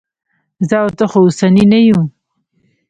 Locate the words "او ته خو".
0.83-1.17